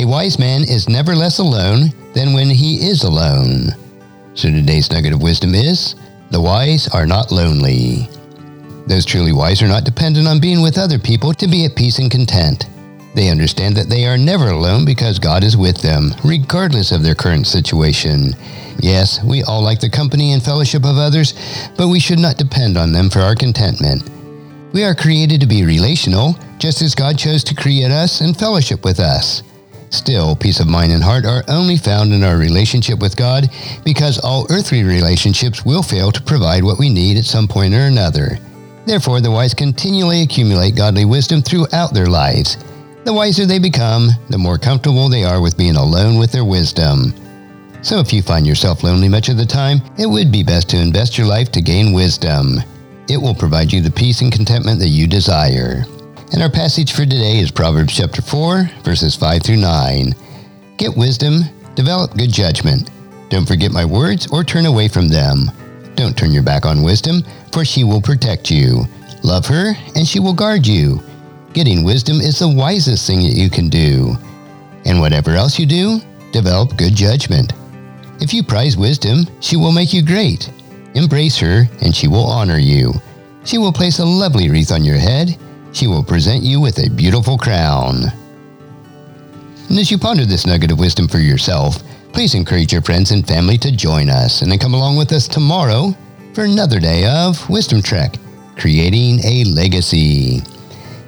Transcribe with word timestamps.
a 0.00 0.06
wise 0.06 0.38
man 0.38 0.62
is 0.62 0.88
never 0.88 1.14
less 1.14 1.40
alone 1.40 1.92
than 2.14 2.32
when 2.32 2.48
he 2.48 2.88
is 2.88 3.04
alone. 3.04 3.66
So 4.32 4.50
today's 4.50 4.90
nugget 4.90 5.12
of 5.12 5.20
wisdom 5.20 5.54
is 5.54 5.94
the 6.30 6.40
wise 6.40 6.88
are 6.88 7.04
not 7.04 7.30
lonely. 7.30 8.08
Those 8.86 9.04
truly 9.04 9.32
wise 9.32 9.60
are 9.60 9.68
not 9.68 9.84
dependent 9.84 10.26
on 10.26 10.40
being 10.40 10.62
with 10.62 10.78
other 10.78 10.98
people 10.98 11.34
to 11.34 11.46
be 11.46 11.66
at 11.66 11.76
peace 11.76 11.98
and 11.98 12.10
content. 12.10 12.66
They 13.14 13.28
understand 13.28 13.76
that 13.76 13.90
they 13.90 14.06
are 14.06 14.16
never 14.16 14.48
alone 14.48 14.86
because 14.86 15.18
God 15.18 15.44
is 15.44 15.56
with 15.56 15.82
them, 15.82 16.14
regardless 16.24 16.92
of 16.92 17.02
their 17.02 17.14
current 17.14 17.46
situation. 17.46 18.34
Yes, 18.78 19.22
we 19.22 19.42
all 19.42 19.60
like 19.60 19.80
the 19.80 19.90
company 19.90 20.32
and 20.32 20.42
fellowship 20.42 20.84
of 20.86 20.96
others, 20.96 21.34
but 21.76 21.88
we 21.88 22.00
should 22.00 22.20
not 22.20 22.38
depend 22.38 22.78
on 22.78 22.92
them 22.92 23.10
for 23.10 23.18
our 23.20 23.34
contentment. 23.34 24.08
We 24.72 24.82
are 24.82 24.94
created 24.94 25.42
to 25.42 25.46
be 25.46 25.66
relational, 25.66 26.36
just 26.58 26.80
as 26.80 26.94
God 26.94 27.18
chose 27.18 27.44
to 27.44 27.54
create 27.54 27.90
us 27.90 28.22
and 28.22 28.34
fellowship 28.34 28.82
with 28.82 28.98
us. 28.98 29.42
Still, 29.90 30.36
peace 30.36 30.60
of 30.60 30.68
mind 30.68 30.92
and 30.92 31.02
heart 31.02 31.26
are 31.26 31.42
only 31.48 31.76
found 31.76 32.12
in 32.12 32.22
our 32.22 32.38
relationship 32.38 33.00
with 33.00 33.16
God 33.16 33.50
because 33.84 34.20
all 34.20 34.46
earthly 34.48 34.84
relationships 34.84 35.64
will 35.64 35.82
fail 35.82 36.12
to 36.12 36.22
provide 36.22 36.62
what 36.62 36.78
we 36.78 36.88
need 36.88 37.18
at 37.18 37.24
some 37.24 37.48
point 37.48 37.74
or 37.74 37.86
another. 37.86 38.38
Therefore, 38.86 39.20
the 39.20 39.30
wise 39.30 39.52
continually 39.52 40.22
accumulate 40.22 40.76
godly 40.76 41.04
wisdom 41.04 41.42
throughout 41.42 41.92
their 41.92 42.06
lives. 42.06 42.56
The 43.04 43.12
wiser 43.12 43.46
they 43.46 43.58
become, 43.58 44.10
the 44.28 44.38
more 44.38 44.58
comfortable 44.58 45.08
they 45.08 45.24
are 45.24 45.40
with 45.40 45.58
being 45.58 45.76
alone 45.76 46.18
with 46.18 46.30
their 46.30 46.44
wisdom. 46.44 47.12
So, 47.82 47.98
if 47.98 48.12
you 48.12 48.22
find 48.22 48.46
yourself 48.46 48.84
lonely 48.84 49.08
much 49.08 49.28
of 49.28 49.38
the 49.38 49.46
time, 49.46 49.78
it 49.98 50.06
would 50.06 50.30
be 50.30 50.42
best 50.42 50.68
to 50.70 50.76
invest 50.76 51.18
your 51.18 51.26
life 51.26 51.50
to 51.52 51.62
gain 51.62 51.92
wisdom. 51.92 52.58
It 53.08 53.16
will 53.16 53.34
provide 53.34 53.72
you 53.72 53.80
the 53.80 53.90
peace 53.90 54.20
and 54.20 54.30
contentment 54.30 54.78
that 54.80 54.88
you 54.88 55.08
desire. 55.08 55.84
And 56.32 56.42
our 56.42 56.50
passage 56.50 56.92
for 56.92 57.04
today 57.04 57.40
is 57.40 57.50
Proverbs 57.50 57.96
chapter 57.96 58.22
4, 58.22 58.70
verses 58.84 59.16
5 59.16 59.42
through 59.42 59.56
9. 59.56 60.14
Get 60.76 60.96
wisdom, 60.96 61.40
develop 61.74 62.16
good 62.16 62.32
judgment. 62.32 62.88
Don't 63.30 63.48
forget 63.48 63.72
my 63.72 63.84
words 63.84 64.28
or 64.30 64.44
turn 64.44 64.66
away 64.66 64.86
from 64.86 65.08
them. 65.08 65.50
Don't 65.96 66.16
turn 66.16 66.30
your 66.30 66.44
back 66.44 66.64
on 66.64 66.84
wisdom, 66.84 67.24
for 67.52 67.64
she 67.64 67.82
will 67.82 68.00
protect 68.00 68.48
you. 68.48 68.84
Love 69.24 69.44
her, 69.46 69.72
and 69.96 70.06
she 70.06 70.20
will 70.20 70.32
guard 70.32 70.68
you. 70.68 71.00
Getting 71.52 71.82
wisdom 71.82 72.20
is 72.20 72.38
the 72.38 72.48
wisest 72.48 73.08
thing 73.08 73.24
that 73.24 73.34
you 73.34 73.50
can 73.50 73.68
do. 73.68 74.14
And 74.84 75.00
whatever 75.00 75.32
else 75.32 75.58
you 75.58 75.66
do, 75.66 75.98
develop 76.30 76.76
good 76.76 76.94
judgment. 76.94 77.52
If 78.20 78.32
you 78.32 78.44
prize 78.44 78.76
wisdom, 78.76 79.26
she 79.40 79.56
will 79.56 79.72
make 79.72 79.92
you 79.92 80.04
great. 80.06 80.48
Embrace 80.94 81.38
her, 81.38 81.64
and 81.82 81.92
she 81.92 82.06
will 82.06 82.24
honor 82.24 82.58
you. 82.58 82.92
She 83.44 83.58
will 83.58 83.72
place 83.72 83.98
a 83.98 84.04
lovely 84.04 84.48
wreath 84.48 84.70
on 84.70 84.84
your 84.84 84.98
head 84.98 85.36
she 85.72 85.86
will 85.86 86.02
present 86.02 86.42
you 86.42 86.60
with 86.60 86.78
a 86.78 86.90
beautiful 86.90 87.38
crown. 87.38 88.04
And 89.68 89.78
as 89.78 89.90
you 89.90 89.98
ponder 89.98 90.24
this 90.24 90.46
nugget 90.46 90.72
of 90.72 90.78
wisdom 90.78 91.06
for 91.06 91.18
yourself, 91.18 91.82
please 92.12 92.34
encourage 92.34 92.72
your 92.72 92.82
friends 92.82 93.12
and 93.12 93.26
family 93.26 93.56
to 93.58 93.70
join 93.70 94.10
us 94.10 94.42
and 94.42 94.50
then 94.50 94.58
come 94.58 94.74
along 94.74 94.96
with 94.96 95.12
us 95.12 95.28
tomorrow 95.28 95.94
for 96.34 96.44
another 96.44 96.80
day 96.80 97.06
of 97.06 97.48
Wisdom 97.48 97.82
Trek, 97.82 98.16
creating 98.56 99.20
a 99.24 99.44
legacy. 99.44 100.42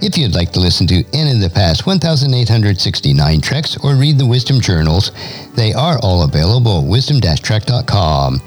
If 0.00 0.18
you'd 0.18 0.34
like 0.34 0.52
to 0.52 0.60
listen 0.60 0.86
to 0.88 1.04
any 1.12 1.32
of 1.32 1.40
the 1.40 1.50
past 1.50 1.86
1,869 1.86 3.40
treks 3.40 3.76
or 3.82 3.94
read 3.94 4.18
the 4.18 4.26
Wisdom 4.26 4.60
Journals, 4.60 5.12
they 5.54 5.72
are 5.72 5.98
all 6.00 6.24
available 6.24 6.82
at 6.82 6.86
wisdom-trek.com. 6.86 8.40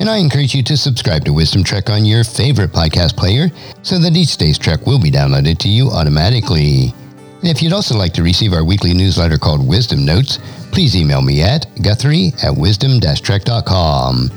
And 0.00 0.08
I 0.08 0.18
encourage 0.18 0.54
you 0.54 0.62
to 0.62 0.76
subscribe 0.76 1.24
to 1.24 1.32
Wisdom 1.32 1.64
Trek 1.64 1.90
on 1.90 2.04
your 2.04 2.22
favorite 2.22 2.70
podcast 2.70 3.16
player 3.16 3.48
so 3.82 3.98
that 3.98 4.16
each 4.16 4.36
day's 4.36 4.58
trek 4.58 4.86
will 4.86 5.00
be 5.00 5.10
downloaded 5.10 5.58
to 5.58 5.68
you 5.68 5.90
automatically. 5.90 6.94
And 7.40 7.48
if 7.48 7.62
you'd 7.62 7.72
also 7.72 7.96
like 7.96 8.12
to 8.14 8.22
receive 8.22 8.52
our 8.52 8.64
weekly 8.64 8.94
newsletter 8.94 9.38
called 9.38 9.66
Wisdom 9.66 10.04
Notes, 10.04 10.38
please 10.70 10.96
email 10.96 11.20
me 11.20 11.42
at 11.42 11.66
guthrie 11.82 12.32
at 12.44 12.56
wisdom-trek.com. 12.56 14.30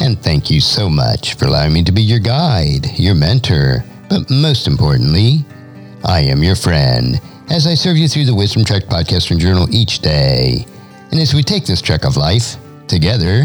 And 0.00 0.22
thank 0.22 0.50
you 0.50 0.60
so 0.60 0.90
much 0.90 1.34
for 1.34 1.46
allowing 1.46 1.72
me 1.72 1.82
to 1.84 1.92
be 1.92 2.02
your 2.02 2.18
guide, 2.18 2.98
your 2.98 3.14
mentor, 3.14 3.84
but 4.10 4.30
most 4.30 4.66
importantly, 4.66 5.44
I 6.04 6.20
am 6.20 6.42
your 6.42 6.56
friend 6.56 7.20
as 7.50 7.66
I 7.66 7.74
serve 7.74 7.96
you 7.96 8.08
through 8.08 8.26
the 8.26 8.34
Wisdom 8.34 8.64
Trek 8.64 8.84
podcast 8.84 9.30
and 9.30 9.40
journal 9.40 9.66
each 9.74 10.00
day. 10.00 10.66
And 11.10 11.20
as 11.20 11.32
we 11.32 11.42
take 11.42 11.64
this 11.64 11.80
trek 11.80 12.04
of 12.04 12.16
life 12.16 12.56
together, 12.86 13.44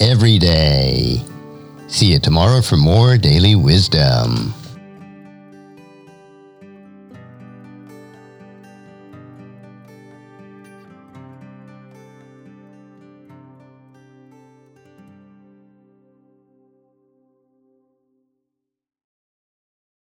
every 0.00 0.38
day. 0.38 1.22
See 1.88 2.12
you 2.12 2.18
tomorrow 2.18 2.60
for 2.60 2.76
more 2.76 3.16
daily 3.16 3.54
wisdom. 3.54 4.54